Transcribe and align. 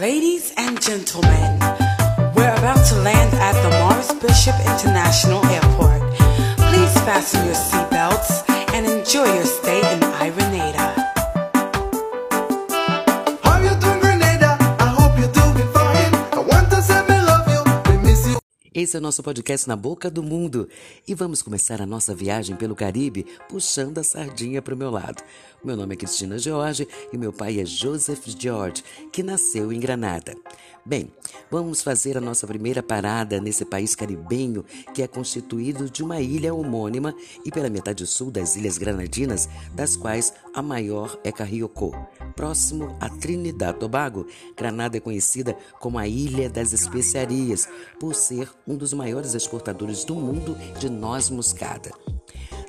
Ladies 0.00 0.54
and 0.56 0.80
gentlemen, 0.80 1.58
we're 2.34 2.54
about 2.56 2.82
to 2.88 2.94
land 3.02 3.34
at 3.34 3.52
the 3.62 3.68
Morris 3.78 4.10
Bishop 4.14 4.54
International 4.60 5.44
Airport. 5.48 6.00
Please 6.56 6.94
fasten 7.04 7.44
your 7.44 7.54
seatbelts 7.54 8.42
and 8.72 8.86
enjoy 8.86 9.26
your 9.26 9.44
stay 9.44 9.80
in 9.92 10.00
Irenada. 10.00 10.31
Esse 18.74 18.96
é 18.96 18.98
o 18.98 19.02
nosso 19.02 19.22
podcast 19.22 19.68
Na 19.68 19.76
Boca 19.76 20.10
do 20.10 20.22
Mundo 20.22 20.66
e 21.06 21.14
vamos 21.14 21.42
começar 21.42 21.82
a 21.82 21.86
nossa 21.86 22.14
viagem 22.14 22.56
pelo 22.56 22.74
Caribe 22.74 23.26
puxando 23.46 23.98
a 23.98 24.02
sardinha 24.02 24.62
para 24.62 24.74
o 24.74 24.76
meu 24.76 24.90
lado. 24.90 25.22
Meu 25.62 25.76
nome 25.76 25.92
é 25.92 25.96
Cristina 25.98 26.38
George 26.38 26.88
e 27.12 27.18
meu 27.18 27.34
pai 27.34 27.60
é 27.60 27.66
Joseph 27.66 28.24
George, 28.38 28.82
que 29.12 29.22
nasceu 29.22 29.70
em 29.74 29.78
Granada. 29.78 30.34
Bem, 30.84 31.12
vamos 31.48 31.80
fazer 31.80 32.18
a 32.18 32.20
nossa 32.20 32.44
primeira 32.44 32.82
parada 32.82 33.40
nesse 33.40 33.64
país 33.64 33.94
caribenho 33.94 34.64
que 34.92 35.00
é 35.00 35.06
constituído 35.06 35.88
de 35.88 36.02
uma 36.02 36.20
ilha 36.20 36.52
homônima 36.52 37.14
e 37.44 37.52
pela 37.52 37.70
metade 37.70 38.04
sul 38.04 38.32
das 38.32 38.56
Ilhas 38.56 38.78
Granadinas, 38.78 39.48
das 39.76 39.94
quais 39.94 40.34
a 40.52 40.60
maior 40.60 41.16
é 41.22 41.30
Carriocó. 41.30 41.92
Próximo 42.34 42.96
a 43.00 43.08
Trinidad 43.08 43.76
Tobago, 43.78 44.26
Granada 44.56 44.96
é 44.96 45.00
conhecida 45.00 45.56
como 45.78 46.00
a 46.00 46.08
Ilha 46.08 46.50
das 46.50 46.72
Especiarias, 46.72 47.68
por 48.00 48.16
ser 48.16 48.50
um 48.66 48.76
dos 48.76 48.92
maiores 48.92 49.34
exportadores 49.34 50.04
do 50.04 50.16
mundo 50.16 50.56
de 50.80 50.90
noz 50.90 51.30
moscada. 51.30 51.92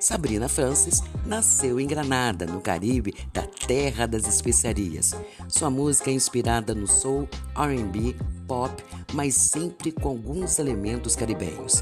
Sabrina 0.03 0.49
Francis 0.49 1.01
nasceu 1.25 1.79
em 1.79 1.87
Granada, 1.87 2.45
no 2.45 2.59
Caribe, 2.59 3.15
da 3.31 3.43
terra 3.43 4.05
das 4.05 4.27
especiarias. 4.27 5.15
Sua 5.47 5.69
música 5.69 6.11
é 6.11 6.13
inspirada 6.13 6.75
no 6.75 6.85
soul, 6.85 7.25
R&B, 7.55 8.13
pop, 8.45 8.83
mas 9.13 9.33
sempre 9.33 9.93
com 9.93 10.09
alguns 10.09 10.59
elementos 10.59 11.15
caribenhos. 11.15 11.81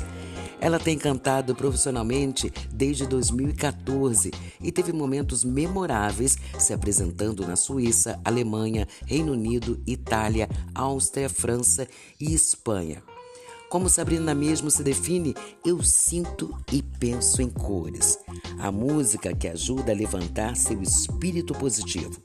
Ela 0.59 0.77
tem 0.77 0.99
cantado 0.99 1.55
profissionalmente 1.55 2.53
desde 2.71 3.07
2014 3.07 4.29
e 4.61 4.71
teve 4.71 4.93
momentos 4.93 5.43
memoráveis 5.43 6.37
se 6.59 6.73
apresentando 6.73 7.43
na 7.47 7.55
Suíça, 7.55 8.21
Alemanha, 8.23 8.87
Reino 9.07 9.31
Unido, 9.31 9.81
Itália, 9.87 10.47
Áustria, 10.75 11.27
França 11.27 11.87
e 12.19 12.35
Espanha. 12.35 13.01
Como 13.71 13.87
Sabrina 13.87 14.35
mesmo 14.35 14.69
se 14.69 14.83
define, 14.83 15.33
eu 15.65 15.81
sinto 15.81 16.53
e 16.73 16.81
penso 16.81 17.41
em 17.41 17.49
cores. 17.49 18.19
A 18.59 18.69
música 18.69 19.33
que 19.33 19.47
ajuda 19.47 19.93
a 19.93 19.95
levantar 19.95 20.57
seu 20.57 20.81
espírito 20.81 21.53
positivo. 21.53 22.21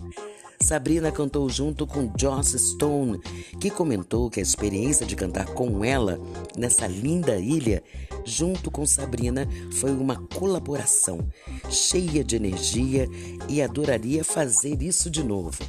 Sabrina 0.60 1.12
cantou 1.12 1.48
junto 1.48 1.86
com 1.86 2.12
Joss 2.18 2.58
Stone, 2.58 3.20
que 3.60 3.70
comentou 3.70 4.28
que 4.28 4.40
a 4.40 4.42
experiência 4.42 5.06
de 5.06 5.14
cantar 5.14 5.46
com 5.46 5.84
ela 5.84 6.18
nessa 6.58 6.88
linda 6.88 7.38
ilha, 7.38 7.80
junto 8.24 8.68
com 8.68 8.84
Sabrina, 8.84 9.48
foi 9.74 9.92
uma 9.92 10.16
colaboração 10.16 11.28
cheia 11.70 12.24
de 12.24 12.34
energia 12.34 13.08
e 13.48 13.62
adoraria 13.62 14.24
fazer 14.24 14.82
isso 14.82 15.08
de 15.08 15.22
novo. 15.22 15.62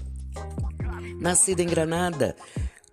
Nascida 1.20 1.62
em 1.62 1.68
Granada, 1.68 2.36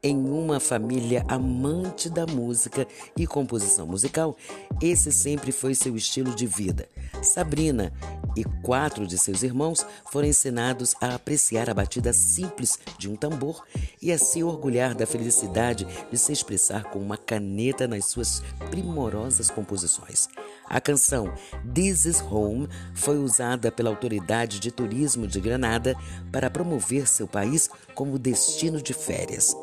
em 0.05 0.19
uma 0.19 0.61
família 0.61 1.25
amante 1.27 2.11
da 2.11 2.27
música 2.27 2.87
e 3.17 3.27
composição 3.27 3.87
musical, 3.87 4.37
esse 4.83 5.11
sempre 5.11 5.51
foi 5.51 5.75
seu 5.75 5.97
estilo 5.97 6.35
de 6.35 6.47
vida. 6.47 6.87
Sabrina 7.23 7.91
e 8.37 8.45
quatro 8.63 9.07
de 9.07 9.17
seus 9.17 9.43
irmãos 9.43 9.87
foram 10.13 10.29
ensinados 10.29 10.95
a 11.01 11.15
apreciar 11.15 11.71
a 11.71 11.75
batida 11.75 12.13
simples 12.13 12.79
de 12.99 13.09
um 13.09 13.17
tambor 13.17 13.65
e 14.03 14.13
a 14.13 14.19
se 14.19 14.43
orgulhar 14.43 14.95
da 14.95 15.07
felicidade 15.07 15.87
de 16.11 16.19
se 16.19 16.33
expressar 16.33 16.85
com 16.85 16.99
uma 16.99 17.17
caneta 17.17 17.89
nas 17.89 18.05
suas 18.05 18.43
primorosas 18.71 19.51
composições. 19.51 20.29
A 20.67 20.81
canção 20.83 21.33
This 21.73 22.05
Is 22.05 22.20
Home 22.20 22.69
foi 22.95 23.17
usada 23.17 23.73
pela 23.73 23.89
Autoridade 23.89 24.61
de 24.61 24.70
Turismo 24.70 25.27
de 25.27 25.41
Granada 25.41 25.97
para 26.31 26.51
promover 26.51 27.09
seu 27.09 27.27
país 27.27 27.70
como 27.95 28.19
destino 28.19 28.83
de 28.83 28.93
férias. 28.93 29.57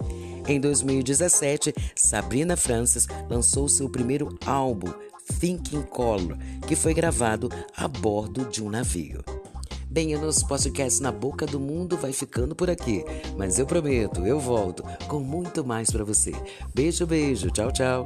Em 0.47 0.59
2017, 0.59 1.74
Sabrina 1.96 2.57
Francis 2.57 3.07
lançou 3.29 3.69
seu 3.69 3.90
primeiro 3.90 4.38
álbum, 4.46 4.91
Thinking 5.40 5.84
Color, 5.84 6.38
que 6.68 6.75
foi 6.75 6.94
gravado 6.94 7.50
a 7.75 7.88
bordo 7.88 8.46
de 8.46 8.63
um 8.63 8.69
navio. 8.69 9.24
Bem, 9.90 10.16
o 10.16 10.22
nosso 10.22 10.47
podcast 10.47 11.01
Na 11.01 11.12
Boca 11.12 11.46
do 11.46 11.59
Mundo 11.59 11.97
vai 11.97 12.13
ficando 12.13 12.56
por 12.56 12.69
aqui, 12.69 13.03
mas 13.38 13.59
eu 13.59 13.66
prometo, 13.66 14.25
eu 14.25 14.40
volto 14.40 14.84
com 15.07 15.19
muito 15.19 15.66
mais 15.66 15.91
para 15.91 16.03
você. 16.03 16.31
Beijo, 16.74 17.06
beijo, 17.06 17.51
tchau, 17.51 17.72
tchau. 17.72 18.06